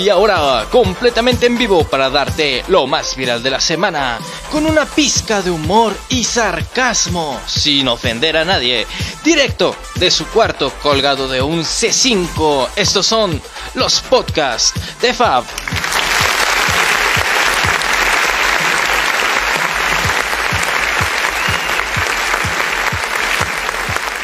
[0.00, 4.18] Y ahora, completamente en vivo para darte lo más viral de la semana,
[4.50, 8.86] con una pizca de humor y sarcasmo, sin ofender a nadie,
[9.22, 12.70] directo de su cuarto colgado de un C5.
[12.76, 13.42] Estos son
[13.74, 15.44] los podcasts de Fab.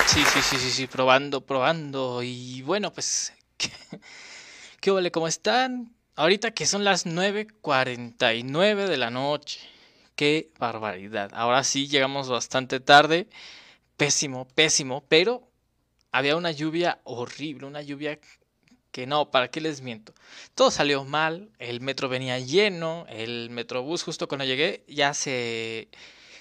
[0.07, 2.23] Sí, sí, sí, sí, sí, probando, probando.
[2.23, 3.35] Y bueno, pues,
[4.87, 5.11] ¿qué, qué vale?
[5.11, 5.93] ¿Cómo están?
[6.15, 9.59] Ahorita que son las 9.49 de la noche.
[10.15, 11.33] Qué barbaridad.
[11.35, 13.27] Ahora sí llegamos bastante tarde.
[13.97, 15.03] Pésimo, pésimo.
[15.09, 15.43] Pero
[16.13, 18.21] había una lluvia horrible, una lluvia
[18.93, 20.15] que no, ¿para qué les miento?
[20.55, 25.89] Todo salió mal, el metro venía lleno, el metrobús justo cuando llegué ya se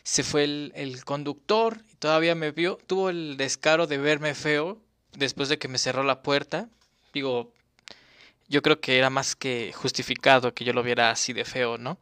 [0.03, 4.79] se fue el, el, conductor y todavía me vio, tuvo el descaro de verme feo
[5.17, 6.69] después de que me cerró la puerta.
[7.11, 7.54] Digo,
[8.47, 11.97] yo creo que era más que justificado que yo lo viera así de feo, ¿no?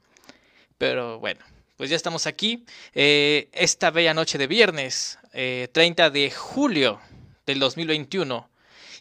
[0.77, 1.41] Pero bueno,
[1.77, 2.65] pues ya estamos aquí.
[2.93, 6.99] Eh, esta bella noche de viernes, eh, 30 de julio
[7.45, 8.49] del 2021.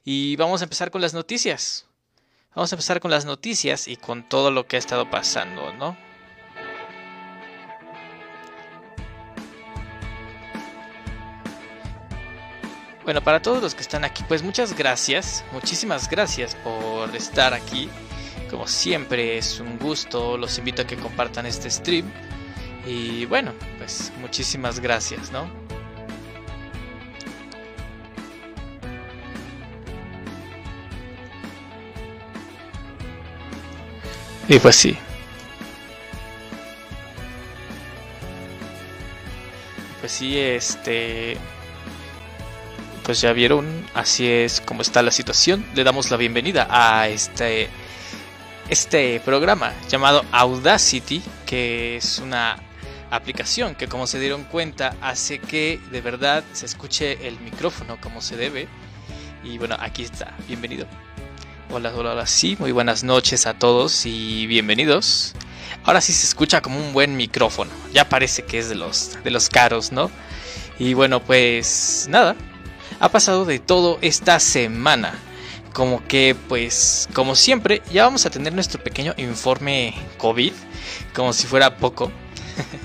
[0.04, 1.86] Y vamos a empezar con las noticias.
[2.54, 5.96] Vamos a empezar con las noticias y con todo lo que ha estado pasando, ¿no?
[13.04, 17.88] Bueno, para todos los que están aquí, pues muchas gracias, muchísimas gracias por estar aquí.
[18.48, 22.08] Como siempre es un gusto, los invito a que compartan este stream.
[22.86, 25.50] Y bueno, pues muchísimas gracias, ¿no?
[34.48, 34.96] Y pues sí.
[40.00, 41.36] Pues sí, este
[43.12, 45.66] pues ya vieron, así es como está la situación.
[45.74, 47.68] Le damos la bienvenida a este,
[48.70, 52.56] este programa llamado Audacity, que es una
[53.10, 58.22] aplicación que como se dieron cuenta hace que de verdad se escuche el micrófono como
[58.22, 58.66] se debe.
[59.44, 60.86] Y bueno, aquí está, bienvenido.
[61.70, 65.34] Hola, hola, hola, sí, muy buenas noches a todos y bienvenidos.
[65.84, 69.30] Ahora sí se escucha como un buen micrófono, ya parece que es de los, de
[69.30, 70.10] los caros, ¿no?
[70.78, 72.36] Y bueno, pues nada,
[73.02, 75.18] ha pasado de todo esta semana.
[75.72, 80.52] Como que, pues, como siempre, ya vamos a tener nuestro pequeño informe COVID,
[81.12, 82.12] como si fuera poco.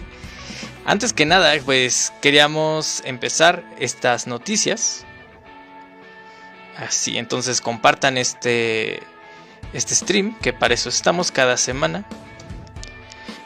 [0.85, 5.05] Antes que nada, pues queríamos empezar estas noticias.
[6.77, 9.03] Así, entonces compartan este,
[9.71, 12.05] este stream, que para eso estamos cada semana.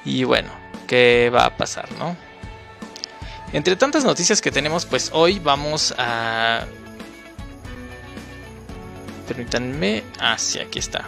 [0.05, 0.51] Y bueno,
[0.87, 2.15] ¿qué va a pasar, no?
[3.53, 6.65] Entre tantas noticias que tenemos, pues hoy vamos a...
[9.27, 10.03] Permítanme...
[10.19, 11.05] Ah, sí, aquí está.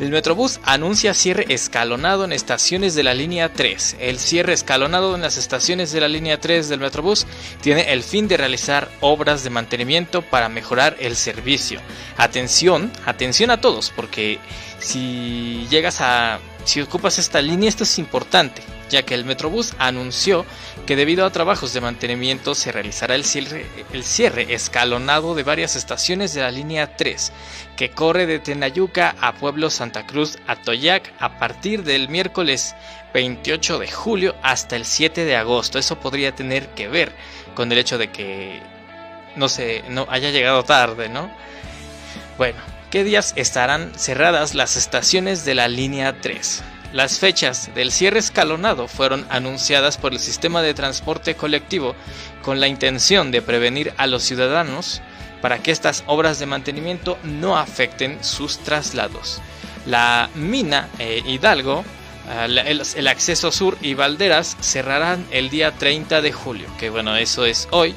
[0.00, 3.96] El Metrobús anuncia cierre escalonado en estaciones de la línea 3.
[4.00, 7.26] El cierre escalonado en las estaciones de la línea 3 del Metrobús
[7.60, 11.80] tiene el fin de realizar obras de mantenimiento para mejorar el servicio.
[12.16, 14.38] Atención, atención a todos, porque
[14.78, 16.38] si llegas a...
[16.64, 20.44] Si ocupas esta línea, esto es importante ya que el Metrobús anunció
[20.86, 26.42] que debido a trabajos de mantenimiento se realizará el cierre, escalonado de varias estaciones de
[26.42, 27.32] la línea 3,
[27.76, 32.74] que corre de Tenayuca a Pueblo Santa Cruz a Toyac a partir del miércoles
[33.12, 35.78] 28 de julio hasta el 7 de agosto.
[35.78, 37.12] Eso podría tener que ver
[37.54, 38.60] con el hecho de que
[39.36, 41.30] no se no haya llegado tarde, ¿no?
[42.36, 42.58] Bueno,
[42.90, 46.62] ¿qué días estarán cerradas las estaciones de la línea 3?
[46.94, 51.96] Las fechas del cierre escalonado fueron anunciadas por el sistema de transporte colectivo
[52.40, 55.02] con la intención de prevenir a los ciudadanos
[55.42, 59.42] para que estas obras de mantenimiento no afecten sus traslados.
[59.86, 61.84] La mina eh, Hidalgo,
[62.28, 62.58] el,
[62.96, 67.68] el, acceso sur y Valderas cerrarán el día 30 de julio, que bueno, eso es
[67.70, 67.94] hoy.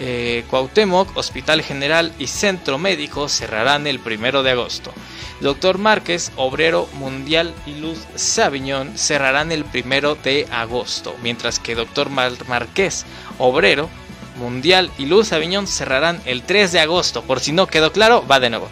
[0.00, 4.92] Eh, Cuauhtémoc, Hospital General y Centro Médico cerrarán el 1 de agosto.
[5.40, 12.10] Doctor Márquez, Obrero Mundial y Luz Sabiñón cerrarán el 1 de agosto, mientras que Doctor
[12.10, 13.04] Márquez,
[13.38, 13.88] Obrero
[14.36, 17.22] Mundial y Luz Aviñón cerrarán el 3 de agosto.
[17.22, 18.68] Por si no quedó claro, va de nuevo.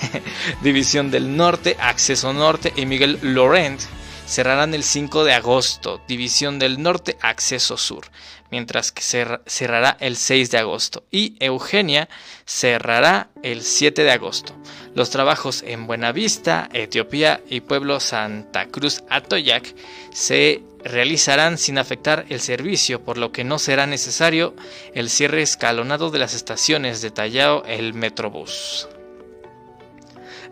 [0.62, 3.80] División del Norte, Acceso Norte y Miguel Laurent
[4.26, 6.00] cerrarán el 5 de agosto.
[6.06, 8.10] División del Norte, Acceso Sur
[8.54, 9.02] mientras que
[9.46, 12.08] cerrará el 6 de agosto y Eugenia
[12.46, 14.54] cerrará el 7 de agosto.
[14.94, 19.74] Los trabajos en Buenavista, Etiopía y Pueblo Santa Cruz Atoyac
[20.12, 24.54] se realizarán sin afectar el servicio, por lo que no será necesario
[24.94, 28.86] el cierre escalonado de las estaciones, detallado el Metrobús.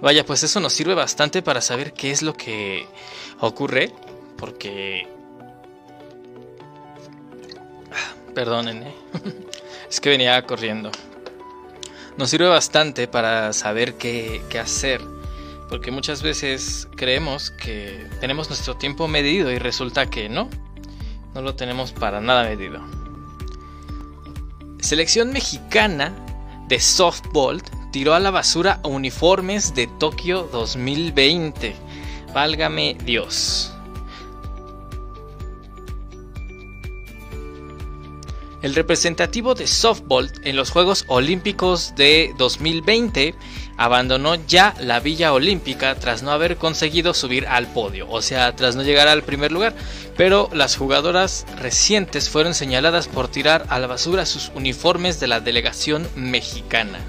[0.00, 2.88] Vaya, pues eso nos sirve bastante para saber qué es lo que
[3.46, 3.92] ocurre,
[4.38, 5.06] porque...
[8.34, 8.94] Perdonen, ¿eh?
[9.90, 10.90] es que venía corriendo.
[12.16, 15.00] Nos sirve bastante para saber qué, qué hacer,
[15.68, 20.48] porque muchas veces creemos que tenemos nuestro tiempo medido y resulta que no,
[21.34, 22.80] no lo tenemos para nada medido.
[24.80, 26.14] Selección mexicana
[26.68, 27.62] de softball
[27.92, 31.76] tiró a la basura uniformes de Tokio 2020.
[32.32, 33.72] Válgame Dios.
[38.62, 43.34] El representativo de softball en los Juegos Olímpicos de 2020
[43.76, 48.76] abandonó ya la Villa Olímpica tras no haber conseguido subir al podio, o sea, tras
[48.76, 49.74] no llegar al primer lugar,
[50.16, 55.40] pero las jugadoras recientes fueron señaladas por tirar a la basura sus uniformes de la
[55.40, 57.00] delegación mexicana.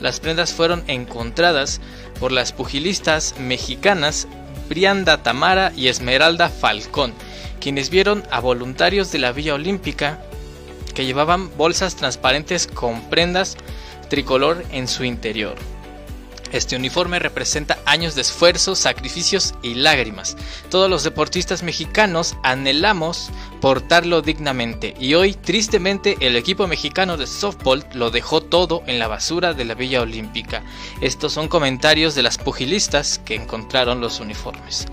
[0.00, 1.80] Las prendas fueron encontradas
[2.18, 4.26] por las pugilistas mexicanas
[4.70, 7.12] Brianda Tamara y Esmeralda Falcón,
[7.60, 10.22] quienes vieron a voluntarios de la Villa Olímpica
[10.94, 13.56] que llevaban bolsas transparentes con prendas
[14.08, 15.56] tricolor en su interior.
[16.52, 20.36] Este uniforme representa años de esfuerzo, sacrificios y lágrimas.
[20.68, 23.30] Todos los deportistas mexicanos anhelamos
[23.60, 29.06] portarlo dignamente y hoy tristemente el equipo mexicano de softball lo dejó todo en la
[29.06, 30.62] basura de la Villa Olímpica.
[31.00, 34.86] Estos son comentarios de las pugilistas que encontraron los uniformes.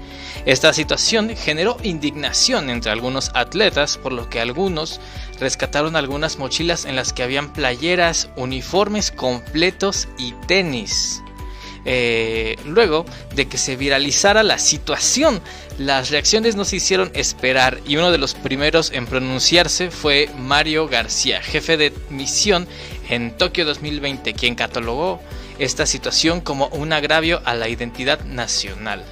[0.45, 4.99] Esta situación generó indignación entre algunos atletas por lo que algunos
[5.39, 11.23] rescataron algunas mochilas en las que habían playeras, uniformes completos y tenis.
[11.89, 15.41] Eh, luego de que se viralizara la situación,
[15.77, 20.89] las reacciones no se hicieron esperar y uno de los primeros en pronunciarse fue Mario
[20.89, 22.67] García, jefe de misión
[23.07, 25.21] en Tokio 2020, quien catalogó
[25.59, 29.05] esta situación como un agravio a la identidad nacional.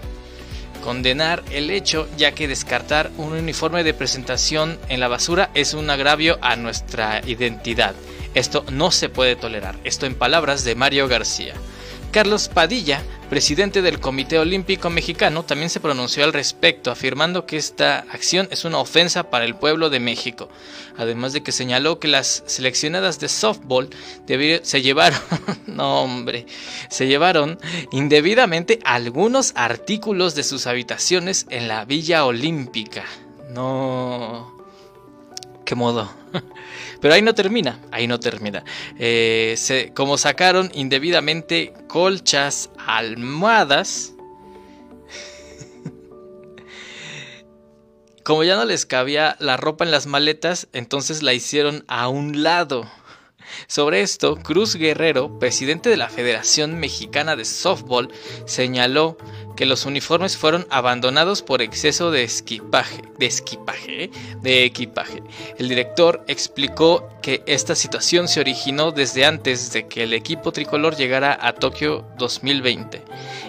[0.84, 5.90] Condenar el hecho ya que descartar un uniforme de presentación en la basura es un
[5.90, 7.96] agravio a nuestra identidad.
[8.34, 9.78] Esto no se puede tolerar.
[9.86, 11.54] Esto en palabras de Mario García.
[12.16, 18.06] Carlos Padilla, presidente del Comité Olímpico Mexicano, también se pronunció al respecto, afirmando que esta
[18.10, 20.48] acción es una ofensa para el pueblo de México,
[20.96, 23.90] además de que señaló que las seleccionadas de softball
[24.26, 25.20] se llevaron,
[25.68, 26.46] no hombre,
[26.88, 27.60] se llevaron
[27.92, 33.04] indebidamente algunos artículos de sus habitaciones en la Villa Olímpica.
[33.52, 34.56] No,
[35.66, 36.10] qué modo.
[37.02, 38.64] Pero ahí no termina, ahí no termina.
[38.98, 39.56] Eh,
[39.94, 44.14] como sacaron indebidamente colchas, almohadas.
[48.24, 52.42] Como ya no les cabía la ropa en las maletas, entonces la hicieron a un
[52.44, 52.90] lado.
[53.68, 58.12] Sobre esto, Cruz Guerrero, presidente de la Federación Mexicana de Softball,
[58.46, 59.18] señaló
[59.56, 64.10] que los uniformes fueron abandonados por exceso de equipaje, de equipaje,
[64.42, 65.24] de equipaje.
[65.58, 70.96] El director explicó que esta situación se originó desde antes de que el equipo tricolor
[70.96, 73.02] llegara a Tokio 2020,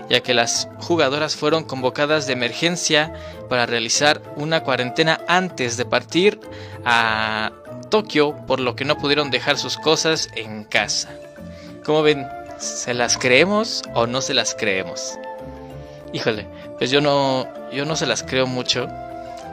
[0.08, 3.12] ya que las jugadoras fueron convocadas de emergencia
[3.48, 6.40] para realizar una cuarentena antes de partir
[6.84, 7.52] a
[7.90, 11.10] Tokio, por lo que no pudieron dejar sus cosas en casa.
[11.84, 12.26] Como ven,
[12.58, 15.18] ¿se las creemos o no se las creemos?
[16.16, 16.46] Híjole,
[16.78, 18.88] pues yo no, yo no se las creo mucho,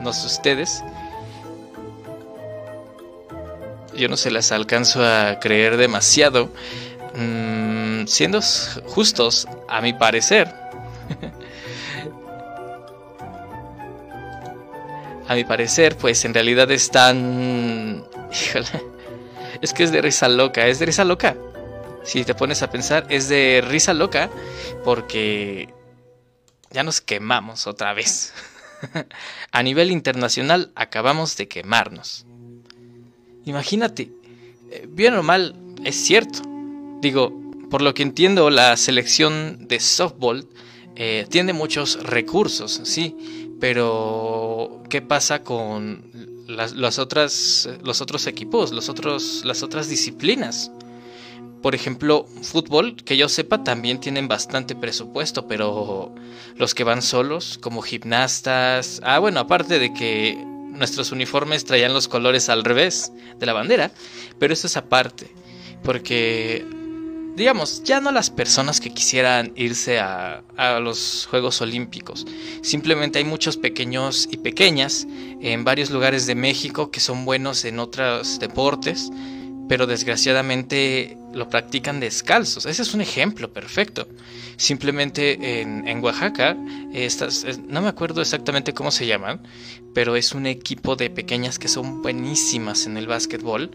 [0.00, 0.82] no sé ustedes.
[3.94, 6.48] Yo no se las alcanzo a creer demasiado.
[7.16, 8.40] Mm, siendo
[8.86, 10.48] justos, a mi parecer.
[15.28, 18.06] a mi parecer, pues en realidad están...
[18.32, 18.68] Híjole.
[19.60, 21.36] Es que es de risa loca, es de risa loca.
[22.04, 24.30] Si te pones a pensar, es de risa loca
[24.82, 25.68] porque
[26.74, 28.34] ya nos quemamos otra vez.
[29.52, 32.26] a nivel internacional acabamos de quemarnos.
[33.46, 34.10] Imagínate,
[34.70, 35.54] eh, bien o mal,
[35.84, 36.40] es cierto.
[37.00, 37.32] Digo,
[37.70, 40.48] por lo que entiendo, la selección de softball
[40.96, 43.16] eh, tiene muchos recursos, sí,
[43.60, 46.10] pero ¿qué pasa con
[46.48, 50.72] las, otras, los otros equipos, los otros, las otras disciplinas?
[51.64, 56.14] Por ejemplo, fútbol, que yo sepa, también tienen bastante presupuesto, pero
[56.58, 62.06] los que van solos, como gimnastas, ah, bueno, aparte de que nuestros uniformes traían los
[62.06, 63.92] colores al revés de la bandera,
[64.38, 65.32] pero eso es aparte,
[65.82, 66.66] porque,
[67.34, 72.26] digamos, ya no las personas que quisieran irse a, a los Juegos Olímpicos,
[72.60, 75.06] simplemente hay muchos pequeños y pequeñas
[75.40, 79.10] en varios lugares de México que son buenos en otros deportes
[79.68, 82.66] pero desgraciadamente lo practican descalzos.
[82.66, 84.06] Ese es un ejemplo perfecto.
[84.56, 86.56] Simplemente en, Oaxaca,
[86.92, 89.40] estas, no me acuerdo exactamente cómo se llaman,
[89.94, 93.70] pero es un equipo de pequeñas que son buenísimas en el básquetbol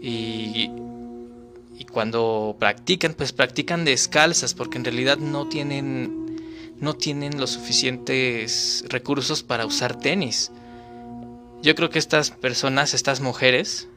[0.00, 0.70] y,
[1.78, 6.26] y cuando practican, pues practican descalzas porque en realidad no tienen
[6.80, 10.50] no tienen los suficientes recursos para usar tenis.
[11.62, 13.88] Yo creo que estas personas, estas mujeres,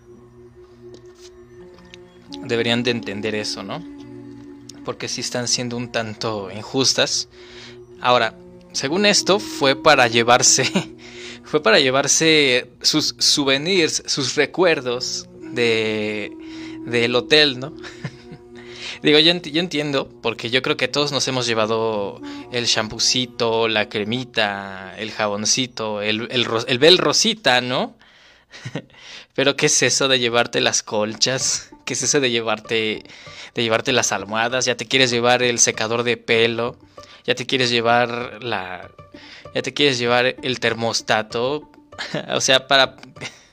[2.44, 3.84] deberían de entender eso, ¿no?
[4.86, 7.30] Porque sí están siendo un tanto injustas.
[8.02, 8.36] Ahora,
[8.72, 10.72] según esto, fue para llevarse,
[11.44, 16.32] fue para llevarse sus souvenirs, sus recuerdos de
[16.86, 17.74] del hotel, ¿no?
[19.02, 22.22] Digo, yo, entiendo, porque yo creo que todos nos hemos llevado
[22.52, 27.96] el champucito, la cremita, el jaboncito, el, el, el bel rosita, ¿no?
[29.36, 31.69] Pero ¿qué es eso de llevarte las colchas?
[31.90, 33.02] ¿Qué es eso de llevarte
[33.56, 34.66] de llevarte las almohadas?
[34.66, 36.76] Ya te quieres llevar el secador de pelo,
[37.26, 38.92] ya te quieres llevar la
[39.56, 41.72] ya te quieres llevar el termostato,
[42.32, 42.96] o sea, para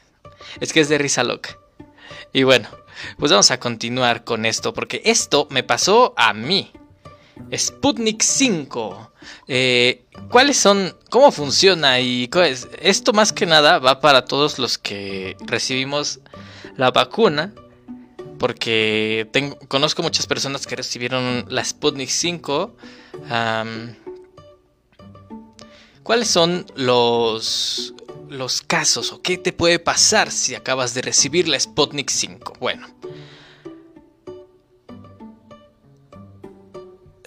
[0.60, 1.56] es que es de risa loca.
[2.34, 2.68] Y bueno,
[3.18, 6.70] pues vamos a continuar con esto porque esto me pasó a mí.
[7.56, 9.12] Sputnik 5.
[9.48, 10.94] Eh, ¿Cuáles son?
[11.08, 12.00] ¿Cómo funciona?
[12.00, 12.28] Y
[12.82, 16.20] esto más que nada va para todos los que recibimos
[16.76, 17.54] la vacuna.
[18.38, 19.28] Porque
[19.68, 22.76] conozco muchas personas que recibieron la Sputnik 5.
[26.02, 27.94] ¿Cuáles son los,
[28.28, 32.54] los casos o qué te puede pasar si acabas de recibir la Sputnik 5?
[32.60, 32.86] Bueno,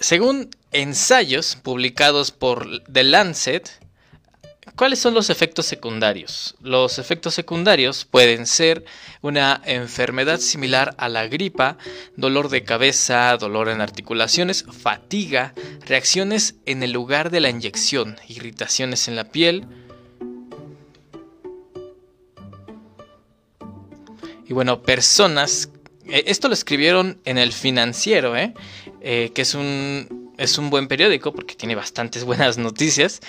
[0.00, 3.68] Según ensayos publicados por The Lancet,
[4.76, 6.56] ¿cuáles son los efectos secundarios?
[6.60, 8.84] Los efectos secundarios pueden ser
[9.22, 11.78] una enfermedad similar a la gripa,
[12.16, 15.54] dolor de cabeza, dolor en articulaciones, fatiga,
[15.86, 19.66] reacciones en el lugar de la inyección, irritaciones en la piel,
[24.46, 25.70] y bueno, personas
[26.10, 28.52] eh, esto lo escribieron en el financiero, ¿eh?
[29.00, 33.20] Eh, que es un, es un buen periódico porque tiene bastantes buenas noticias.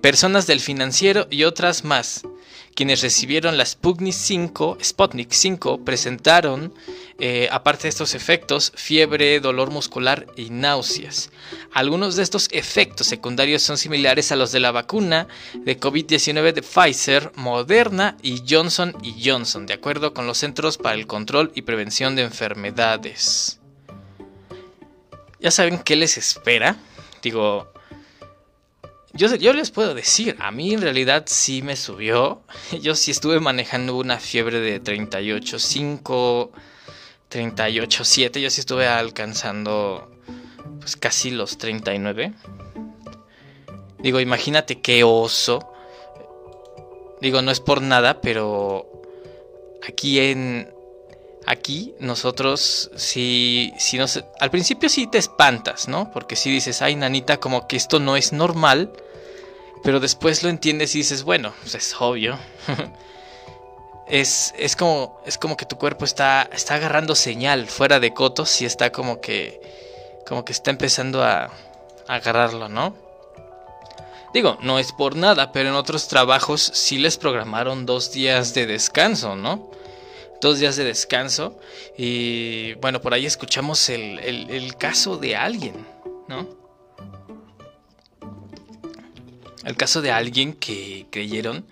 [0.00, 2.22] personas del financiero y otras más.
[2.74, 6.74] Quienes recibieron la Sputnik 5, Sputnik 5 presentaron,
[7.20, 11.30] eh, aparte de estos efectos, fiebre, dolor muscular y náuseas.
[11.72, 16.62] Algunos de estos efectos secundarios son similares a los de la vacuna de COVID-19 de
[16.62, 22.16] Pfizer, Moderna y Johnson Johnson, de acuerdo con los Centros para el Control y Prevención
[22.16, 23.60] de Enfermedades.
[25.44, 26.74] ¿Ya saben qué les espera?
[27.22, 27.70] Digo,
[29.12, 32.40] yo, les puedo decir, a mí en realidad sí me subió.
[32.80, 36.50] Yo sí estuve manejando una fiebre de 38.5,
[37.30, 38.40] 38.7.
[38.40, 40.10] Yo sí estuve alcanzando
[40.80, 42.32] pues casi los 39.
[43.98, 45.70] Digo, imagínate qué oso.
[47.20, 48.90] Digo, no es por nada, pero
[49.86, 50.73] aquí en
[51.46, 56.10] aquí nosotros si si nos al principio sí te espantas, ¿no?
[56.12, 58.92] Porque si dices, "Ay, nanita, como que esto no es normal."
[59.84, 62.38] Pero después lo entiendes y dices, bueno, pues es obvio.
[64.08, 68.62] es, es, como, es como que tu cuerpo está, está agarrando señal fuera de cotos
[68.62, 69.60] y está como que,
[70.26, 72.96] como que está empezando a, a agarrarlo, ¿no?
[74.32, 78.66] Digo, no es por nada, pero en otros trabajos sí les programaron dos días de
[78.66, 79.70] descanso, ¿no?
[80.44, 81.58] Dos días de descanso.
[81.96, 85.74] Y bueno, por ahí escuchamos el, el, caso de alguien,
[86.28, 86.46] ¿no?
[89.64, 91.64] el caso de alguien que creyeron.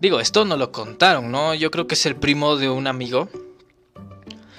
[0.00, 1.52] Digo, esto no lo contaron, ¿no?
[1.52, 3.28] Yo creo que es el primo de un amigo.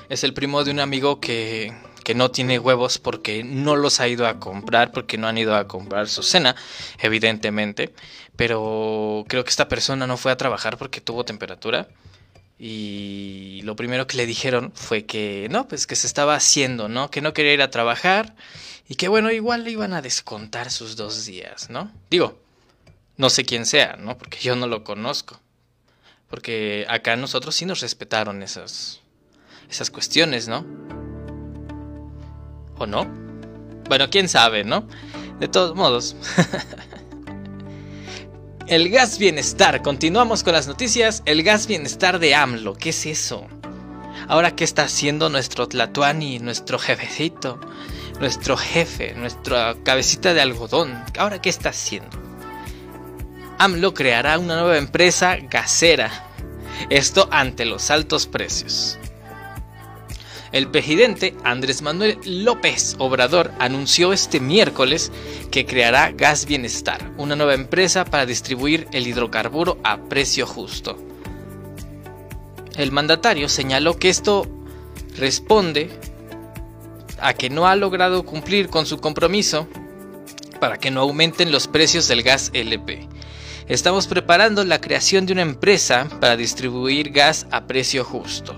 [0.10, 1.74] Es el primo de un amigo que,
[2.04, 5.56] que no tiene huevos porque no los ha ido a comprar, porque no han ido
[5.56, 6.56] a comprar su cena,
[7.00, 7.92] evidentemente.
[8.36, 11.88] Pero creo que esta persona no fue a trabajar porque tuvo temperatura.
[12.66, 17.12] Y lo primero que le dijeron fue que no, pues que se estaba haciendo, ¿no?
[17.12, 18.38] Que no quería ir a trabajar
[18.88, 21.92] y que bueno, igual le iban a descontar sus dos días, ¿no?
[22.10, 22.40] Digo,
[23.18, 24.18] no sé quién sea, ¿no?
[24.18, 25.42] Porque yo no lo conozco.
[26.30, 29.02] Porque acá nosotros sí nos respetaron esas,
[29.70, 30.66] esas cuestiones, ¿no?
[32.78, 33.14] ¿O no?
[33.90, 34.88] Bueno, quién sabe, ¿no?
[35.38, 36.16] De todos modos.
[38.68, 39.82] El gas bienestar.
[39.82, 41.22] Continuamos con las noticias.
[41.26, 42.76] El gas bienestar de AMLO.
[42.76, 43.48] ¿Qué es eso?
[44.28, 47.60] Ahora, ¿qué está haciendo nuestro Tlatuani, nuestro jefecito?
[48.20, 51.04] nuestro jefe, nuestra cabecita de algodón.
[51.18, 52.18] Ahora, ¿qué está haciendo?
[53.58, 56.10] AMLO creará una nueva empresa gasera.
[56.90, 58.98] Esto ante los altos precios.
[60.54, 65.12] El presidente Andrés Manuel López Obrador anunció este miércoles
[65.50, 70.96] que creará Gas Bienestar, una nueva empresa para distribuir el hidrocarburo a precio justo.
[72.76, 74.48] El mandatario señaló que esto
[75.18, 75.90] responde
[77.20, 79.68] a que no ha logrado cumplir con su compromiso
[80.60, 83.08] para que no aumenten los precios del gas LP.
[83.68, 88.56] Estamos preparando la creación de una empresa para distribuir gas a precio justo.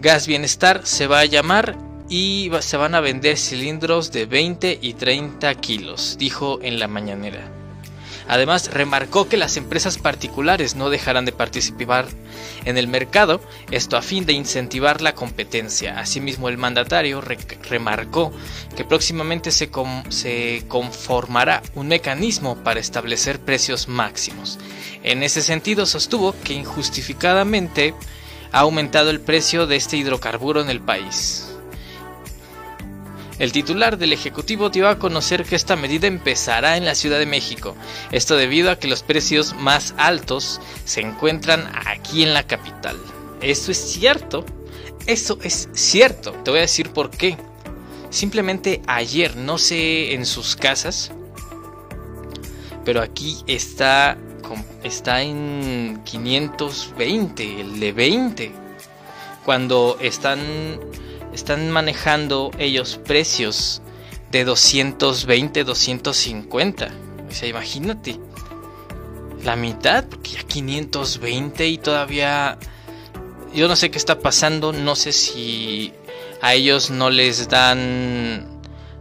[0.00, 1.76] Gas Bienestar se va a llamar
[2.08, 7.46] y se van a vender cilindros de 20 y 30 kilos, dijo en la mañanera.
[8.26, 12.06] Además, remarcó que las empresas particulares no dejarán de participar
[12.64, 16.00] en el mercado, esto a fin de incentivar la competencia.
[16.00, 18.32] Asimismo, el mandatario remarcó
[18.76, 19.68] que próximamente se,
[20.66, 24.58] conformará un mecanismo para establecer precios máximos.
[25.02, 27.94] En ese sentido, sostuvo que injustificadamente
[28.52, 31.46] ha aumentado el precio de este hidrocarburo en el país.
[33.40, 37.24] El titular del Ejecutivo dio a conocer que esta medida empezará en la Ciudad de
[37.24, 37.74] México,
[38.12, 42.98] esto debido a que los precios más altos se encuentran aquí en la capital.
[43.40, 44.44] Eso es cierto,
[45.06, 47.38] eso es cierto, te voy a decir por qué.
[48.10, 51.10] Simplemente ayer, no sé en sus casas,
[52.84, 54.18] pero aquí está,
[54.82, 58.52] está en 520, el de 20.
[59.44, 60.38] Cuando están
[61.32, 63.82] están manejando ellos precios
[64.30, 66.90] de 220, 250.
[67.28, 68.18] O sea, imagínate.
[69.44, 72.58] La mitad, porque ya 520 y todavía...
[73.54, 75.92] Yo no sé qué está pasando, no sé si
[76.40, 78.59] a ellos no les dan...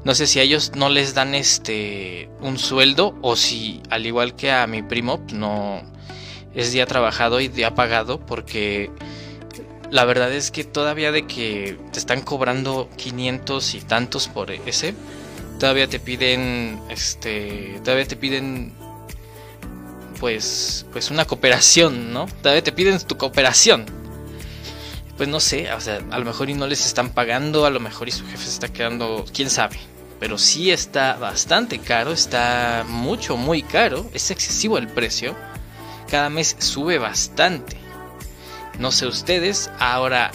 [0.10, 4.36] No sé si a ellos no les dan este un sueldo o si al igual
[4.36, 5.84] que a mi primo no
[6.56, 8.90] es día trabajado y día pagado porque
[9.92, 14.96] la verdad es que todavía de que te están cobrando 500 y tantos por ese,
[15.60, 18.74] todavía te piden, este, todavía te piden,
[20.20, 22.26] pues, pues una cooperación, ¿no?
[22.42, 23.86] Todavía te piden tu cooperación.
[25.18, 27.80] Pues no sé, o sea, a lo mejor y no les están pagando, a lo
[27.80, 29.78] mejor y su jefe se está quedando, quién sabe.
[30.20, 35.36] Pero sí está bastante caro, está mucho, muy caro, es excesivo el precio.
[36.10, 37.78] Cada mes sube bastante.
[38.80, 40.32] No sé ustedes, ahora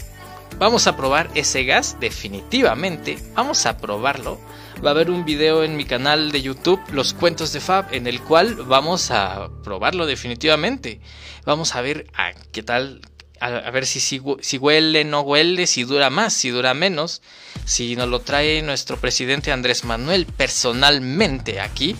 [0.59, 3.19] vamos a probar ese gas definitivamente.
[3.35, 4.41] Vamos a probarlo.
[4.85, 8.07] Va a haber un video en mi canal de YouTube, Los Cuentos de Fab, en
[8.07, 11.01] el cual vamos a probarlo definitivamente.
[11.45, 13.01] Vamos a ver a qué tal,
[13.41, 17.21] a, ver si, si, huele, no huele, si dura más, si dura menos,
[17.65, 21.97] si nos lo trae nuestro presidente Andrés Manuel personalmente aquí.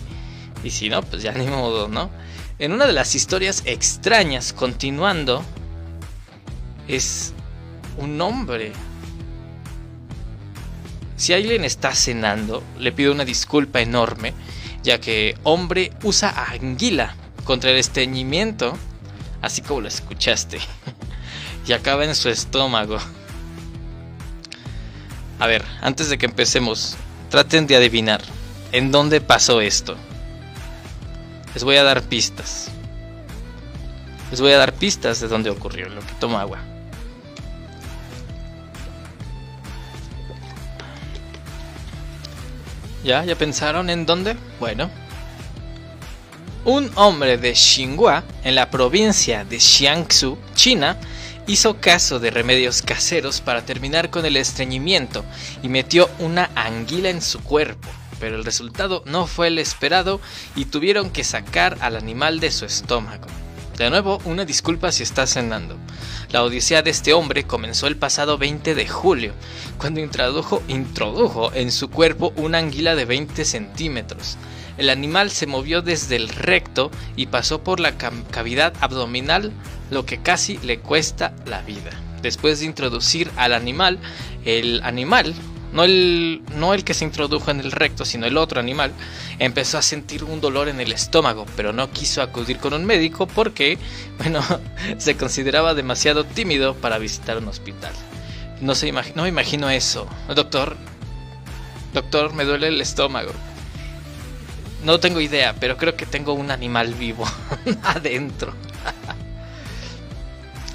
[0.63, 2.09] Y si no, pues ya ni modo, ¿no?
[2.57, 5.43] En una de las historias extrañas, continuando,
[6.87, 7.33] es
[7.97, 8.71] un hombre.
[11.17, 14.33] Si alguien está cenando, le pido una disculpa enorme,
[14.83, 18.77] ya que hombre usa anguila contra el estreñimiento,
[19.41, 20.59] así como lo escuchaste,
[21.67, 22.97] y acaba en su estómago.
[25.39, 26.95] A ver, antes de que empecemos,
[27.29, 28.21] traten de adivinar
[28.71, 29.95] en dónde pasó esto.
[31.53, 32.69] Les voy a dar pistas.
[34.31, 36.59] Les voy a dar pistas de dónde ocurrió lo que toma agua.
[43.03, 43.23] ¿Ya?
[43.23, 44.35] ¿Ya pensaron en dónde?
[44.59, 44.89] Bueno.
[46.63, 50.97] Un hombre de Xinhua, en la provincia de Jiangsu, China,
[51.47, 55.23] hizo caso de remedios caseros para terminar con el estreñimiento
[55.61, 57.87] y metió una anguila en su cuerpo,
[58.19, 60.19] pero el resultado no fue el esperado
[60.55, 63.27] y tuvieron que sacar al animal de su estómago.
[63.77, 65.75] De nuevo, una disculpa si estás cenando.
[66.31, 69.33] La odisea de este hombre comenzó el pasado 20 de julio,
[69.77, 74.37] cuando introdujo, introdujo en su cuerpo una anguila de 20 centímetros.
[74.77, 79.51] El animal se movió desde el recto y pasó por la cavidad abdominal,
[79.89, 81.91] lo que casi le cuesta la vida.
[82.21, 83.99] Después de introducir al animal,
[84.43, 85.35] el animal
[85.75, 88.93] no el, no el que se introdujo en el recto, sino el otro animal,
[89.39, 93.27] empezó a sentir un dolor en el estómago, pero no quiso acudir con un médico
[93.27, 93.77] porque,
[94.17, 94.41] bueno,
[94.97, 97.93] se consideraba demasiado tímido para visitar un hospital.
[98.61, 100.07] No, se no me imagino eso.
[100.33, 100.77] Doctor,
[101.93, 103.31] doctor, me duele el estómago.
[104.85, 107.25] No tengo idea, pero creo que tengo un animal vivo
[107.83, 108.53] adentro.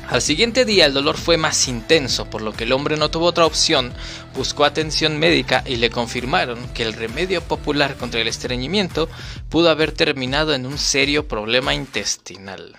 [0.08, 3.26] Al siguiente día el dolor fue más intenso, por lo que el hombre no tuvo
[3.26, 3.92] otra opción,
[4.34, 9.08] buscó atención médica y le confirmaron que el remedio popular contra el estreñimiento
[9.48, 12.74] pudo haber terminado en un serio problema intestinal.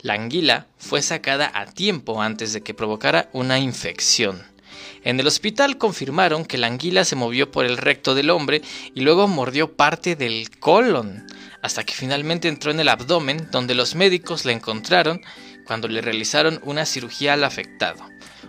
[0.00, 4.53] La anguila fue sacada a tiempo antes de que provocara una infección.
[5.04, 8.62] En el hospital confirmaron que la anguila se movió por el recto del hombre
[8.94, 11.26] y luego mordió parte del colon,
[11.60, 15.20] hasta que finalmente entró en el abdomen, donde los médicos la encontraron
[15.66, 18.02] cuando le realizaron una cirugía al afectado.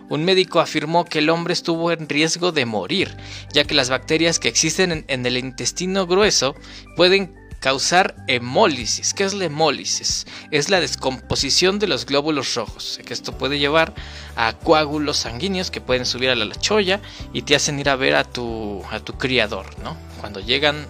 [0.10, 3.16] Un médico afirmó que el hombre estuvo en riesgo de morir,
[3.54, 6.56] ya que las bacterias que existen en, el intestino grueso
[6.96, 7.36] pueden
[7.66, 9.16] causar hemólisis.
[9.16, 10.28] ¿Qué es la hemólisis?
[10.52, 13.96] Es la descomposición de los glóbulos rojos, que esto puede llevar
[14.36, 17.02] a coágulos sanguíneos que pueden subir a la cholla
[17.34, 19.98] y te hacen ir a ver a tu, a tu criador, ¿no?
[20.20, 20.86] Cuando llegan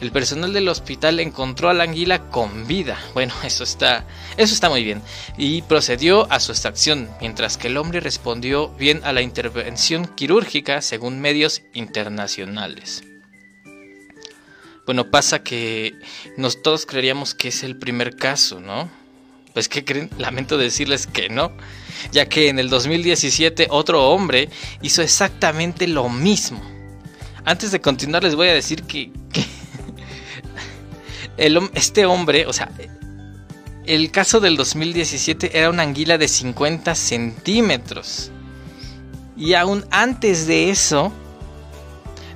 [0.00, 3.00] el personal del hospital encontró a la anguila con vida.
[3.12, 4.04] Bueno, eso está,
[4.36, 5.02] eso está muy bien.
[5.36, 10.82] Y procedió a su extracción, mientras que el hombre respondió bien a la intervención quirúrgica
[10.82, 13.02] según medios internacionales.
[14.86, 15.98] Bueno, pasa que
[16.36, 18.88] nos todos creeríamos que es el primer caso, ¿no?
[19.52, 21.52] Pues que creen, lamento decirles que no,
[22.12, 24.48] ya que en el 2017 otro hombre
[24.82, 26.62] hizo exactamente lo mismo.
[27.44, 29.10] Antes de continuar les voy a decir que
[31.36, 32.70] este hombre, o sea,
[33.86, 38.30] el caso del 2017 era una anguila de 50 centímetros.
[39.36, 41.12] Y aún antes de eso,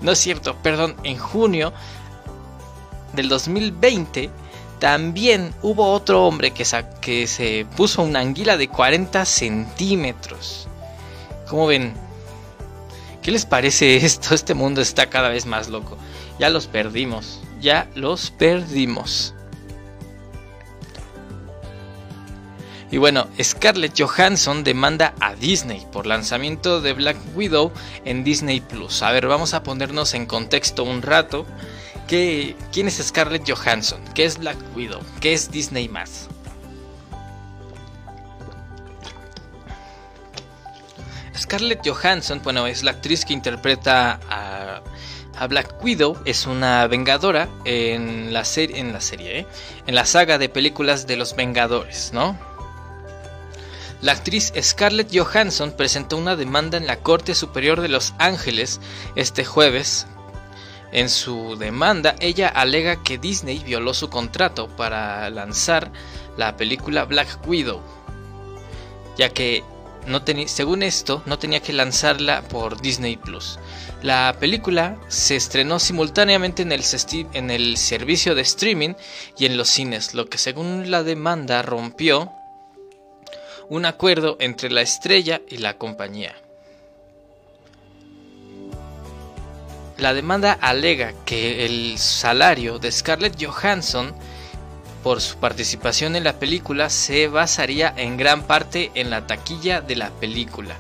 [0.03, 1.73] no es cierto, perdón, en junio
[3.13, 4.31] del 2020
[4.79, 10.69] también hubo otro hombre que, se puso una anguila de 40 centímetros.
[11.49, 11.93] ¿Cómo ven?
[13.23, 14.35] ¿Qué les parece esto?
[14.35, 15.99] Este mundo está cada vez más loco.
[16.39, 19.35] Ya los perdimos ya los perdimos.
[22.91, 27.71] Y bueno, Scarlett Johansson demanda a Disney por lanzamiento de Black Widow
[28.05, 29.03] en Disney Plus.
[29.03, 31.47] A ver, vamos a ponernos en contexto un rato.
[32.11, 34.03] ¿Qué, ¿Quién es Scarlett Johansson?
[34.15, 35.01] ¿Qué es Black Widow?
[35.21, 36.29] ¿Qué es Disney más?
[41.35, 44.83] Scarlett Johansson, bueno, es la actriz que interpreta a
[45.41, 49.47] a Black Widow es una vengadora en la, serie, en la serie, ¿eh?
[49.87, 52.39] en la saga de películas de los Vengadores, ¿no?
[54.03, 58.81] La actriz Scarlett Johansson presentó una demanda en la Corte Superior de Los Ángeles
[59.17, 60.07] este jueves.
[60.93, 65.93] En su demanda, ella alega que Disney violó su contrato para lanzar
[66.37, 67.81] la película Black Widow,
[69.17, 69.63] ya que
[70.07, 73.59] no según esto no tenía que lanzarla por Disney Plus.
[74.03, 76.83] La película se estrenó simultáneamente en el,
[77.35, 78.95] en el servicio de streaming
[79.39, 82.33] y en los cines, lo que según la demanda rompió
[83.69, 86.35] un acuerdo entre la estrella y la compañía.
[90.01, 94.15] La demanda alega que el salario de Scarlett Johansson
[95.03, 99.97] por su participación en la película se basaría en gran parte en la taquilla de
[99.97, 100.75] la película.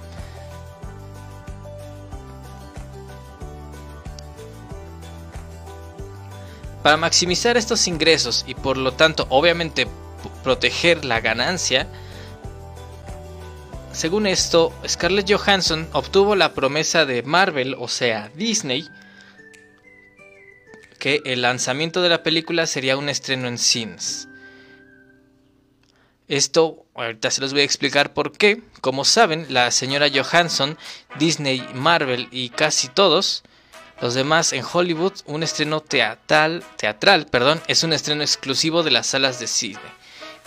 [6.83, 9.87] Para maximizar estos ingresos y por lo tanto obviamente
[10.43, 11.87] proteger la ganancia,
[13.93, 18.89] según esto, Scarlett Johansson obtuvo la promesa de Marvel, o sea, Disney,
[21.01, 24.29] que el lanzamiento de la película sería un estreno en cines.
[26.29, 28.63] Esto, ahorita se los voy a explicar por qué.
[28.81, 30.79] Como saben, la señora Johansson,
[31.19, 33.43] Disney, Marvel y casi todos
[34.01, 39.09] los demás en Hollywood, un estreno teatral, teatral perdón, es un estreno exclusivo de las
[39.09, 40.00] salas de cine.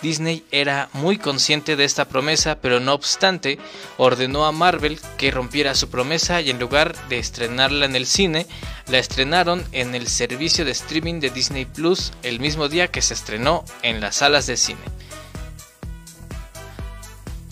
[0.04, 3.58] Disney era muy consciente de esta promesa, pero no obstante,
[3.96, 8.46] ordenó a Marvel que rompiera su promesa y en lugar de estrenarla en el cine,
[8.88, 13.14] la estrenaron en el servicio de streaming de Disney Plus el mismo día que se
[13.14, 14.82] estrenó en las salas de cine.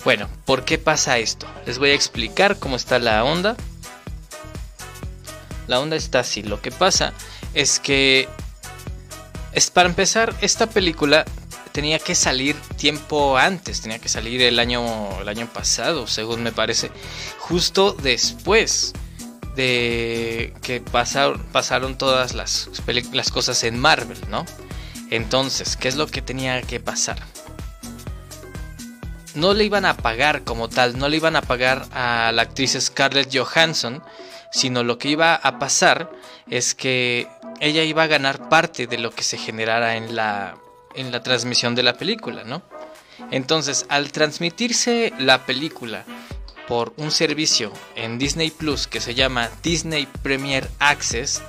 [0.05, 1.47] Bueno, ¿por qué pasa esto?
[1.67, 3.57] Les voy a explicar cómo está la onda
[5.69, 6.43] la onda está así.
[6.43, 7.15] Lo que pasa
[7.55, 8.29] es que,
[9.53, 11.25] es, para empezar, esta película
[11.73, 16.53] tenía que salir tiempo antes, tenía que salir el año, el año pasado, según me
[16.53, 16.91] parece,
[17.39, 18.93] justo después
[19.57, 22.71] de que pasaron, todas las,
[23.13, 24.45] las cosas en Marvel, ¿no?
[25.11, 27.19] Entonces, ¿qué es lo que tenía que pasar?
[29.35, 32.77] No le iban a pagar como tal, no le iban a pagar a la actriz
[32.79, 34.03] Scarlett Johansson,
[34.53, 36.11] sino lo que iba a pasar
[36.51, 37.29] es que
[37.61, 40.57] ella iba a ganar parte de lo que se generara en la,
[40.95, 42.63] en la transmisión de la película, ¿no?
[43.31, 46.05] Entonces, al transmitirse la película
[46.69, 51.43] por un servicio en Disney Plus que se llama Disney Premier Access,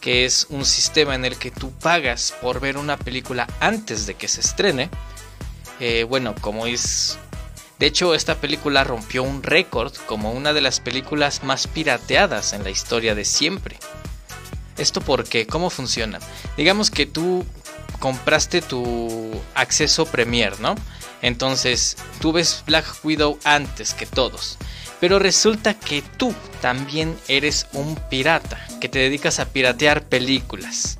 [0.00, 4.14] que es un sistema en el que tú pagas por ver una película antes de
[4.14, 4.90] que se estrene,
[5.80, 7.18] Eh, bueno, como es...
[7.78, 12.64] De hecho, esta película rompió un récord como una de las películas más pirateadas en
[12.64, 13.78] la historia de siempre.
[14.76, 16.18] ¿Esto porque ¿Cómo funciona?
[16.56, 17.46] Digamos que tú
[17.98, 20.74] compraste tu acceso Premier, ¿no?
[21.22, 24.58] Entonces, tú ves Black Widow antes que todos.
[25.00, 30.98] Pero resulta que tú también eres un pirata, que te dedicas a piratear películas.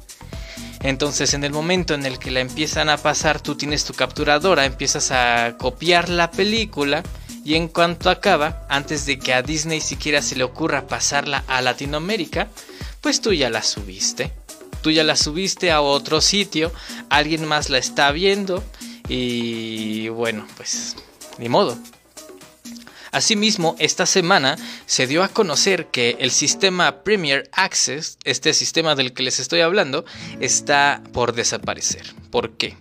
[0.80, 4.64] Entonces en el momento en el que la empiezan a pasar, tú tienes tu capturadora,
[4.64, 7.02] empiezas a copiar la película
[7.44, 11.62] y en cuanto acaba, antes de que a Disney siquiera se le ocurra pasarla a
[11.62, 12.48] Latinoamérica,
[13.00, 14.32] pues tú ya la subiste.
[14.82, 16.72] Tú ya la subiste a otro sitio,
[17.10, 18.62] alguien más la está viendo
[19.08, 20.96] y bueno, pues
[21.38, 21.78] ni modo.
[23.10, 29.14] Asimismo, esta semana se dio a conocer que el sistema Premier Access, este sistema del
[29.14, 30.04] que les estoy hablando,
[30.40, 32.14] está por desaparecer.
[32.30, 32.76] ¿Por qué?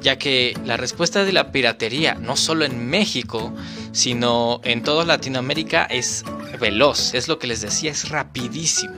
[0.00, 3.54] Ya que la respuesta de la piratería, no solo en México,
[3.92, 6.24] sino en toda Latinoamérica, es
[6.60, 7.14] veloz.
[7.14, 8.94] Es lo que les decía, es rapidísimo.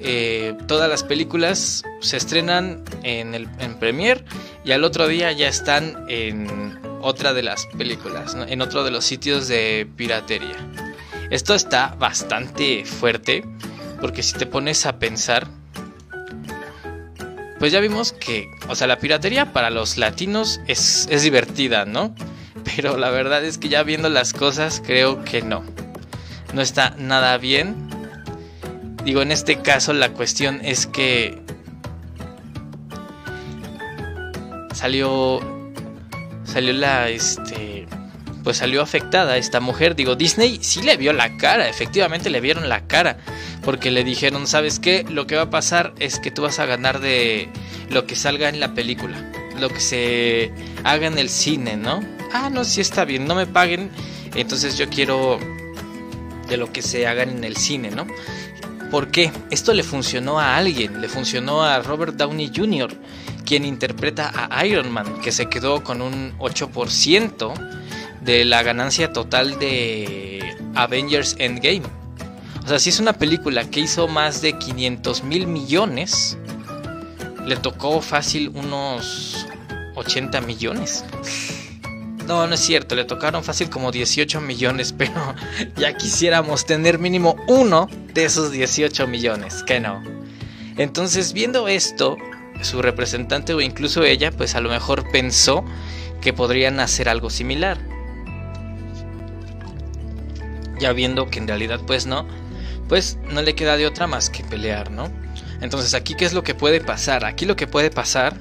[0.00, 4.24] Eh, todas las películas se estrenan en, el, en Premiere
[4.64, 9.04] y al otro día ya están en otra de las películas, en otro de los
[9.04, 10.56] sitios de piratería.
[11.30, 13.44] Esto está bastante fuerte
[14.00, 15.48] porque si te pones a pensar,
[17.58, 22.14] pues ya vimos que, o sea, la piratería para los latinos es, es divertida, ¿no?
[22.76, 25.64] Pero la verdad es que ya viendo las cosas creo que no.
[26.54, 27.87] No está nada bien.
[29.08, 31.40] Digo, en este caso la cuestión es que
[34.74, 35.40] salió
[36.44, 37.86] salió la, este,
[38.44, 39.96] pues salió afectada esta mujer.
[39.96, 43.16] Digo, Disney sí le vio la cara, efectivamente le vieron la cara,
[43.64, 45.06] porque le dijeron, ¿sabes qué?
[45.08, 47.48] Lo que va a pasar es que tú vas a ganar de
[47.88, 50.52] lo que salga en la película, lo que se
[50.84, 52.02] haga en el cine, ¿no?
[52.34, 53.88] Ah, no, sí está bien, no me paguen,
[54.34, 55.38] entonces yo quiero
[56.46, 58.06] de lo que se haga en el cine, ¿no?
[58.90, 59.30] ¿Por qué?
[59.50, 62.90] Esto le funcionó a alguien, le funcionó a Robert Downey Jr.,
[63.44, 67.52] quien interpreta a Iron Man, que se quedó con un 8%
[68.22, 71.82] de la ganancia total de Avengers Endgame.
[72.64, 76.38] O sea, si es una película que hizo más de 500 mil millones,
[77.46, 79.46] le tocó fácil unos
[79.96, 81.04] 80 millones.
[82.28, 85.34] No, no es cierto, le tocaron fácil como 18 millones, pero
[85.76, 90.04] ya quisiéramos tener mínimo uno de esos 18 millones, que no.
[90.76, 92.18] Entonces, viendo esto,
[92.60, 95.64] su representante o incluso ella, pues a lo mejor pensó
[96.20, 97.78] que podrían hacer algo similar.
[100.78, 102.28] Ya viendo que en realidad pues no,
[102.90, 105.10] pues no le queda de otra más que pelear, ¿no?
[105.62, 107.24] Entonces aquí qué es lo que puede pasar?
[107.24, 108.36] Aquí lo que puede pasar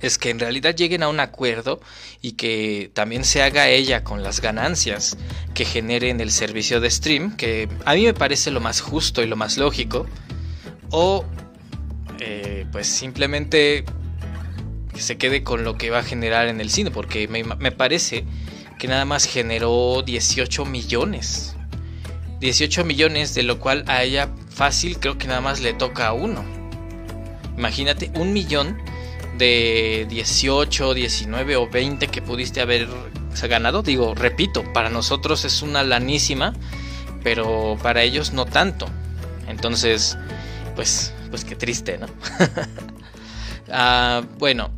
[0.00, 1.80] es que en realidad lleguen a un acuerdo
[2.22, 5.16] y que también se haga ella con las ganancias
[5.54, 9.22] que genere en el servicio de stream, que a mí me parece lo más justo
[9.22, 10.06] y lo más lógico,
[10.90, 11.24] o
[12.20, 13.84] eh, pues simplemente
[14.94, 17.72] que se quede con lo que va a generar en el cine, porque me, me
[17.72, 18.24] parece
[18.78, 21.56] que nada más generó 18 millones.
[22.40, 26.12] 18 millones, de lo cual a ella fácil creo que nada más le toca a
[26.12, 26.44] uno.
[27.56, 28.78] Imagínate un millón
[29.38, 32.88] de 18, 19 o 20 que pudiste haber
[33.48, 33.82] ganado.
[33.82, 36.54] Digo, repito, para nosotros es una lanísima,
[37.22, 38.88] pero para ellos no tanto.
[39.46, 40.18] Entonces,
[40.74, 42.06] pues pues qué triste, ¿no?
[43.70, 44.70] Ah, bueno,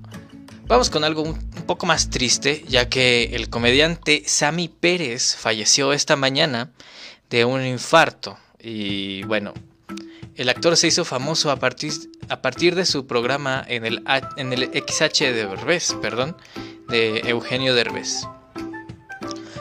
[0.66, 6.16] vamos con algo un, poco más triste, ya que el comediante Sammy Pérez falleció esta
[6.16, 6.72] mañana
[7.28, 8.36] de un infarto.
[8.58, 9.54] Y bueno,
[10.40, 11.92] el actor se hizo famoso a partir,
[12.30, 14.02] a partir de su programa en el,
[14.38, 16.34] en el XH de Derbez, perdón,
[16.88, 18.26] de Eugenio Derbez.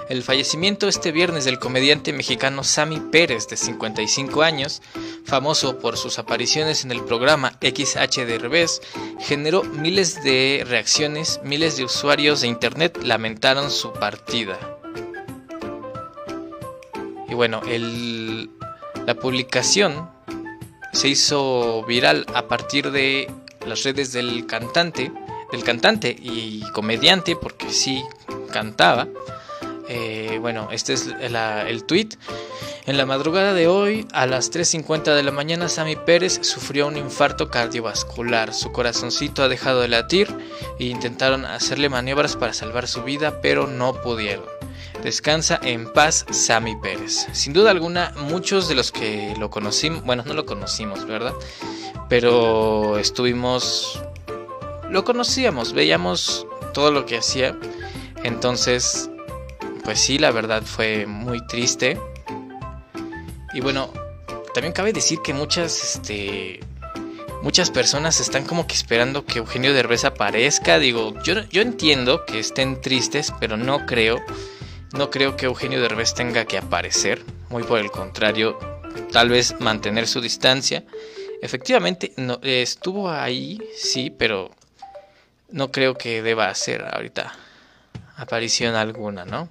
[0.08, 4.82] El fallecimiento este viernes del comediante mexicano Sammy Pérez, de 55 años,
[5.26, 8.82] famoso por sus apariciones en el programa XH de Revés,
[9.20, 14.58] generó miles de reacciones, miles de usuarios de internet lamentaron su partida.
[17.28, 17.62] Y bueno,
[19.06, 20.18] la publicación
[20.94, 23.32] se hizo viral a partir de
[23.66, 25.12] las redes del cantante,
[25.52, 28.04] del cantante y comediante, porque sí
[28.52, 29.08] cantaba,
[29.88, 32.10] eh, bueno, este es el tweet.
[32.86, 36.98] En la madrugada de hoy, a las 3.50 de la mañana, Sammy Pérez sufrió un
[36.98, 38.54] infarto cardiovascular.
[38.54, 40.28] Su corazoncito ha dejado de latir
[40.80, 44.59] e intentaron hacerle maniobras para salvar su vida, pero no pudieron.
[45.04, 47.28] Descansa en paz, Sammy Pérez.
[47.32, 51.34] Sin duda alguna, muchos de los que lo conocimos, bueno, no lo conocimos, ¿verdad?
[52.10, 54.02] Pero estuvimos,
[54.90, 57.58] lo conocíamos, veíamos todo lo que hacía.
[58.24, 59.10] Entonces,
[59.84, 61.98] pues sí, la verdad fue muy triste.
[63.54, 63.92] Y bueno,
[64.54, 66.60] también cabe decir que muchas, este,
[67.42, 70.78] muchas personas están como que esperando que Eugenio Derbez aparezca.
[70.78, 74.20] Digo, yo, yo entiendo que estén tristes, pero no creo,
[74.94, 77.24] no creo que Eugenio Derbez tenga que aparecer.
[77.50, 78.58] Muy por el contrario,
[79.12, 80.84] tal vez mantener su distancia.
[81.42, 84.52] Efectivamente, no, estuvo ahí, sí, pero
[85.50, 87.34] no creo que deba hacer ahorita
[88.18, 89.50] aparición alguna, ¿no?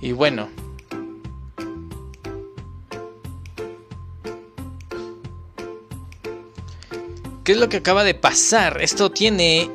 [0.00, 0.48] Y bueno,
[7.44, 8.82] ¿qué es lo que acaba de pasar?
[8.82, 9.70] Esto tiene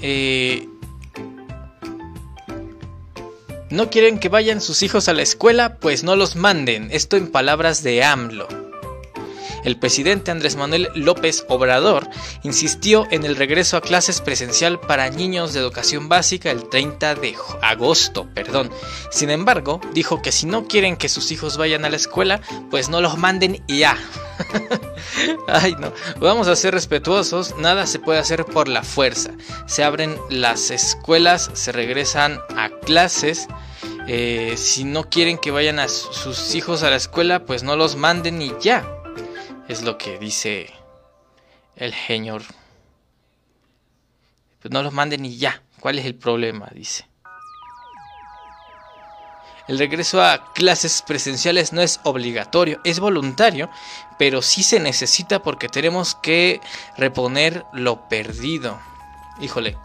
[0.00, 0.69] eh,
[3.70, 5.76] ¿No quieren que vayan sus hijos a la escuela?
[5.76, 6.88] Pues no los manden.
[6.90, 8.69] Esto en palabras de AMLO.
[9.64, 12.08] El presidente Andrés Manuel López Obrador
[12.42, 17.36] insistió en el regreso a clases presencial para niños de educación básica el 30 de
[17.62, 18.70] agosto, perdón.
[19.10, 22.88] Sin embargo, dijo que si no quieren que sus hijos vayan a la escuela, pues
[22.88, 23.96] no los manden y ya.
[25.48, 25.92] Ay, no.
[26.20, 27.56] Vamos a ser respetuosos.
[27.58, 29.32] Nada se puede hacer por la fuerza.
[29.66, 33.46] Se abren las escuelas, se regresan a clases.
[34.06, 37.96] Eh, si no quieren que vayan a sus hijos a la escuela, pues no los
[37.96, 38.99] manden y ya.
[39.70, 40.68] Es lo que dice
[41.76, 42.42] el señor.
[44.60, 45.62] Pues no los manden y ya.
[45.78, 46.68] ¿Cuál es el problema?
[46.74, 47.06] Dice.
[49.68, 53.70] El regreso a clases presenciales no es obligatorio, es voluntario,
[54.18, 56.60] pero sí se necesita porque tenemos que
[56.96, 58.76] reponer lo perdido.
[59.40, 59.76] Híjole,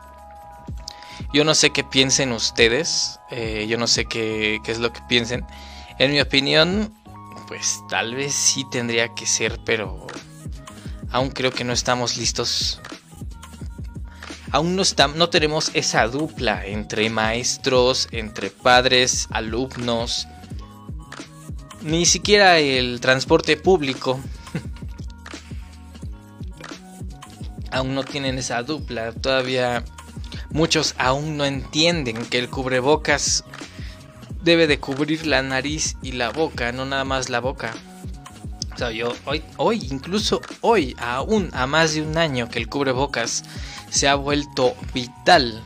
[1.32, 5.02] yo no sé qué piensen ustedes, eh, yo no sé qué, qué es lo que
[5.08, 5.46] piensen.
[6.00, 6.92] En mi opinión,
[7.48, 10.08] pues tal vez sí tendría que ser, pero
[11.12, 12.82] aún creo que no estamos listos
[14.56, 14.84] aún no,
[15.16, 20.30] no tenemos esa dupla entre maestros, entre padres, alumnos,
[21.82, 24.18] ni siquiera el transporte público.
[27.72, 29.84] aún no tienen esa dupla, todavía
[30.52, 33.44] muchos aún no entienden que el cubrebocas
[34.46, 37.74] debe de cubrir la nariz y la boca, no nada más la boca.
[38.74, 42.70] O sea, yo hoy, hoy, incluso hoy, aún a más de un año que el
[42.70, 43.44] cubrebocas
[43.90, 45.64] se ha vuelto vital.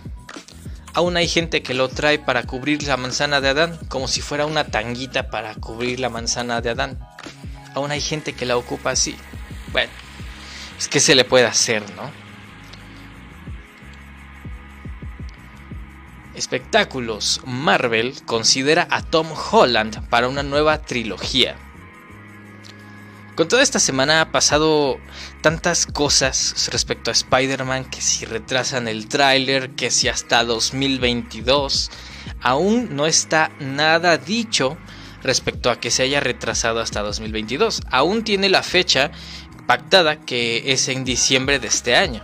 [0.93, 4.45] Aún hay gente que lo trae para cubrir la manzana de Adán, como si fuera
[4.45, 6.97] una tanguita para cubrir la manzana de Adán.
[7.75, 9.15] Aún hay gente que la ocupa así.
[9.73, 9.91] Bueno,
[10.77, 12.28] es que se le puede hacer, ¿no?
[16.39, 17.41] Espectáculos.
[17.45, 21.57] Marvel considera a Tom Holland para una nueva trilogía.
[23.35, 24.99] Con toda esta semana ha pasado
[25.41, 31.91] tantas cosas respecto a Spider-Man, que si retrasan el tráiler, que si hasta 2022,
[32.41, 34.77] aún no está nada dicho
[35.21, 37.81] respecto a que se haya retrasado hasta 2022.
[37.91, 39.11] Aún tiene la fecha
[39.67, 42.23] pactada que es en diciembre de este año.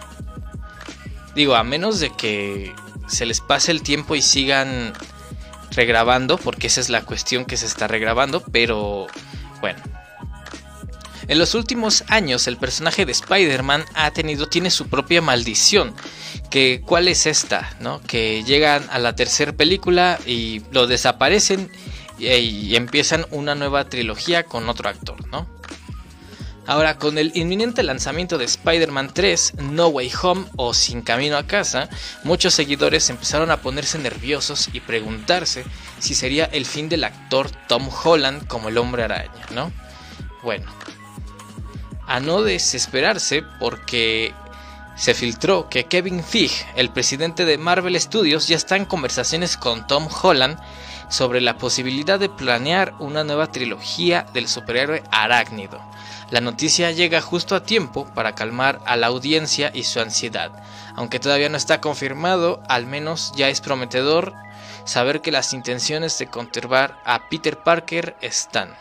[1.35, 2.73] Digo, a menos de que
[3.07, 4.93] se les pase el tiempo y sigan
[5.71, 9.07] regrabando, porque esa es la cuestión que se está regrabando, pero
[9.61, 9.81] bueno,
[11.27, 15.95] en los últimos años el personaje de Spider-Man ha tenido, tiene su propia maldición.
[16.49, 17.75] Que, ¿Cuál es esta?
[17.79, 17.99] ¿no?
[18.01, 21.71] Que llegan a la tercera película y lo desaparecen
[22.19, 25.47] y, empiezan una nueva trilogía con otro actor, ¿no?
[26.67, 31.45] Ahora, con el inminente lanzamiento de Spider-Man 3, No Way Home o Sin Camino a
[31.45, 31.89] Casa,
[32.23, 35.63] muchos seguidores empezaron a ponerse nerviosos y preguntarse
[35.99, 39.71] si sería el fin del actor Tom Holland como el hombre araña, ¿no?
[40.41, 40.65] Bueno,
[42.07, 44.33] a no desesperarse porque
[44.95, 49.85] se filtró que Kevin Feige, el presidente de Marvel Studios, ya está en conversaciones con
[49.85, 50.57] Tom Holland
[51.09, 55.79] sobre la posibilidad de planear una nueva trilogía del superhéroe arácnido.
[56.31, 60.51] La noticia llega justo a tiempo para calmar a la audiencia y su ansiedad.
[60.95, 64.33] Aunque todavía no está confirmado, al menos ya es prometedor
[64.85, 68.75] saber que las intenciones de conservar a Peter Parker están.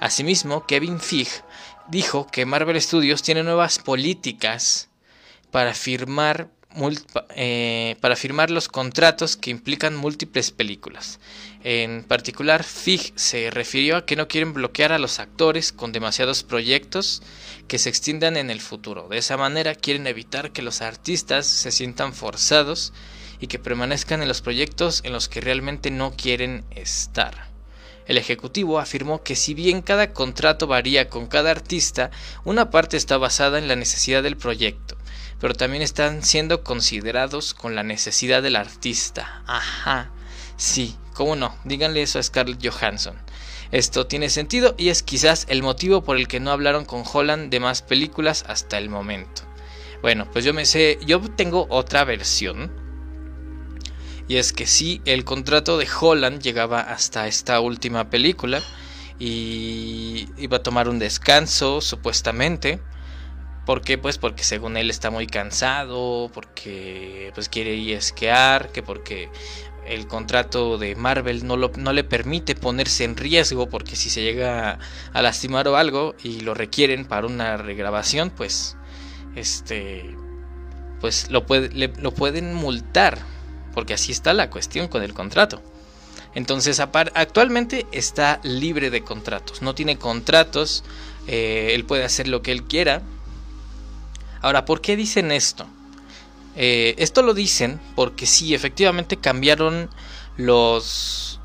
[0.00, 1.42] Asimismo, Kevin Feige
[1.88, 4.88] dijo que Marvel Studios tiene nuevas políticas
[5.50, 6.48] para firmar,
[7.36, 11.20] eh, para firmar los contratos que implican múltiples películas.
[11.64, 16.42] En particular, Fig se refirió a que no quieren bloquear a los actores con demasiados
[16.42, 17.22] proyectos
[17.68, 19.06] que se extiendan en el futuro.
[19.08, 22.92] De esa manera quieren evitar que los artistas se sientan forzados
[23.38, 27.46] y que permanezcan en los proyectos en los que realmente no quieren estar.
[28.06, 32.10] El ejecutivo afirmó que si bien cada contrato varía con cada artista,
[32.44, 34.96] una parte está basada en la necesidad del proyecto.
[35.42, 39.42] pero también están siendo considerados con la necesidad del artista.
[39.48, 40.12] Ajá,
[40.56, 43.16] sí, cómo no, díganle eso a Scarlett Johansson.
[43.70, 47.50] Esto tiene sentido y es quizás el motivo por el que no hablaron con Holland
[47.50, 49.42] de más películas hasta el momento.
[50.02, 52.72] Bueno, pues yo me sé, yo tengo otra versión.
[54.28, 58.62] Y es que sí, el contrato de Holland llegaba hasta esta última película
[59.18, 62.80] y iba a tomar un descanso supuestamente.
[63.64, 63.96] ¿Por qué?
[63.96, 69.30] Pues porque según él está muy cansado, porque pues quiere ir a esquiar, que porque
[69.86, 74.78] el contrato de Marvel no, no le permite ponerse en riesgo porque si se llega
[75.12, 78.76] a lastimar o algo y lo requieren para una regrabación, pues
[79.34, 80.16] este
[81.00, 83.18] pues lo, puede, lo pueden multar
[83.74, 85.62] porque así está la cuestión con el contrato.
[86.34, 90.82] Entonces actualmente está libre de contratos, no tiene contratos,
[91.26, 93.02] eh, él puede hacer lo que él quiera.
[94.40, 95.66] Ahora, ¿por qué dicen esto?
[96.56, 99.88] Eh, esto lo dicen porque sí, efectivamente cambiaron
[100.36, 101.40] los...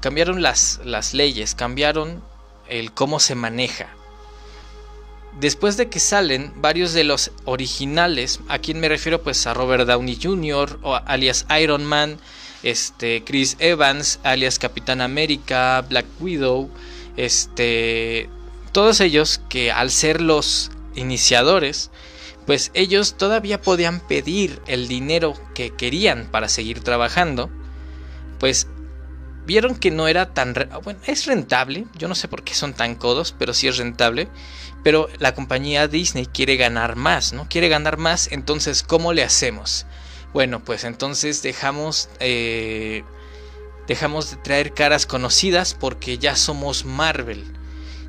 [0.00, 2.22] cambiaron las, las leyes, cambiaron
[2.68, 3.88] el cómo se maneja.
[5.40, 9.86] Después de que salen varios de los originales, a quien me refiero pues a Robert
[9.86, 12.18] Downey Jr., o alias Iron Man,
[12.62, 16.70] este, Chris Evans, alias Capitán América, Black Widow,
[17.16, 18.28] este,
[18.72, 21.90] todos ellos que al ser los iniciadores,
[22.48, 27.50] pues ellos todavía podían pedir el dinero que querían para seguir trabajando,
[28.40, 28.68] pues
[29.44, 30.54] vieron que no era tan...
[30.82, 34.30] Bueno, es rentable, yo no sé por qué son tan codos, pero sí es rentable,
[34.82, 37.46] pero la compañía Disney quiere ganar más, ¿no?
[37.50, 39.84] Quiere ganar más, entonces, ¿cómo le hacemos?
[40.32, 42.08] Bueno, pues entonces dejamos...
[42.18, 43.04] Eh,
[43.86, 47.44] dejamos de traer caras conocidas porque ya somos Marvel.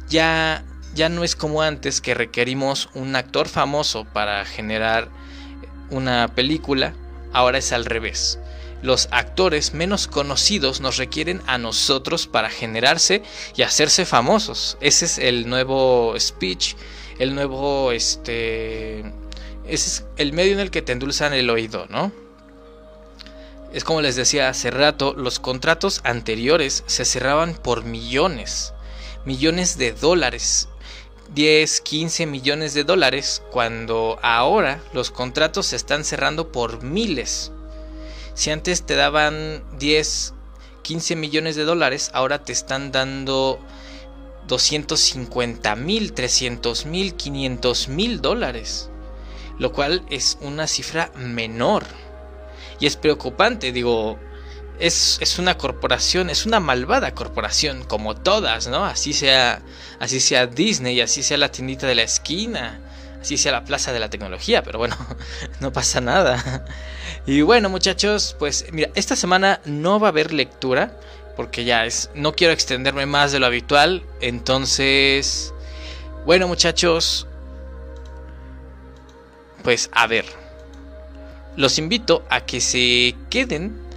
[0.08, 0.64] Ya
[0.94, 5.10] ya no es como antes que requerimos un actor famoso para generar
[5.90, 6.94] una película,
[7.34, 8.40] ahora es al revés.
[8.82, 13.24] Los actores menos conocidos nos requieren a nosotros para generarse
[13.56, 14.78] y hacerse famosos.
[14.80, 16.76] Ese es el nuevo speech,
[17.20, 19.00] el nuevo este
[19.70, 22.12] ese es el medio en el que te endulzan el oído, ¿no?
[23.72, 28.74] Es como les decía hace rato, los contratos anteriores se cerraban por millones,
[29.26, 30.70] millones de dólares.
[31.34, 37.52] 10, 15 millones de dólares, cuando ahora los contratos se están cerrando por miles.
[38.34, 40.34] Si antes te daban 10,
[40.82, 43.60] 15 millones de dólares, ahora te están dando
[44.48, 48.90] 250 mil, 300 mil, 500 mil dólares.
[49.60, 51.86] Lo cual es una cifra menor.
[52.80, 54.18] Y es preocupante, digo,
[54.80, 58.86] es, una corporación, es una malvada corporación, como todas, ¿no?
[58.86, 59.62] Así sea,
[60.00, 62.80] así sea Disney, así sea la tiendita de la esquina,
[63.22, 64.96] así sea la plaza de la tecnología, pero bueno,
[65.60, 66.66] no pasa nada.
[67.26, 70.98] Y bueno, muchachos, pues mira, esta semana no va a haber lectura,
[71.36, 75.54] porque ya es, no quiero extenderme más de lo habitual, entonces,
[76.26, 77.28] bueno, muchachos,
[79.64, 80.26] pues a ver,
[81.58, 83.89] los invito a que se queden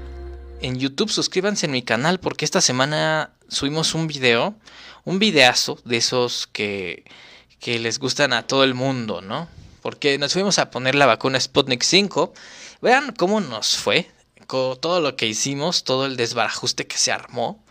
[0.63, 4.55] en YouTube suscríbanse en mi canal porque esta semana subimos un video,
[5.05, 7.05] un videazo de esos que,
[7.61, 9.49] que les gustan a todo el mundo, ¿no?
[9.83, 12.33] Porque nos fuimos a poner la vacuna Sputnik 5.
[12.81, 14.11] Vean cómo nos fue,
[14.47, 17.63] con todo lo que hicimos, todo el desbarajuste que se armó.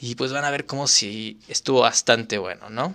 [0.00, 2.94] Y pues van a ver cómo si estuvo bastante bueno, ¿no?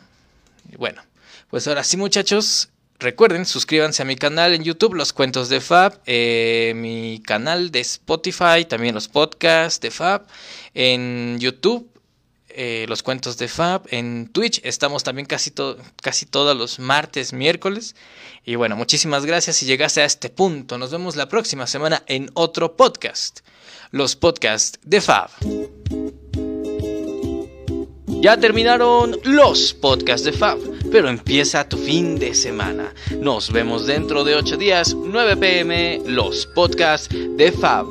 [0.77, 1.01] bueno,
[1.49, 2.69] pues ahora sí muchachos,
[3.03, 7.81] Recuerden, suscríbanse a mi canal en YouTube, Los Cuentos de Fab, eh, mi canal de
[7.81, 10.25] Spotify, también los podcasts de Fab,
[10.73, 11.85] en YouTube,
[12.47, 15.51] eh, Los Cuentos de Fab, en Twitch, estamos también casi,
[16.01, 17.97] casi todos los martes, miércoles.
[18.45, 20.77] Y bueno, muchísimas gracias si llegaste a este punto.
[20.77, 23.41] Nos vemos la próxima semana en otro podcast,
[23.91, 25.29] los podcasts de Fab.
[28.21, 30.57] Ya terminaron los podcasts de Fab,
[30.93, 32.93] pero empieza tu fin de semana.
[33.19, 37.87] Nos vemos dentro de 8 días, 9 pm, los podcasts de Fab.